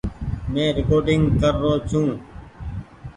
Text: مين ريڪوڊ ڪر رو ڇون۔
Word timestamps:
مين 0.51 0.69
ريڪوڊ 0.77 1.07
ڪر 1.41 1.53
رو 1.61 1.73
ڇون۔ 1.89 2.09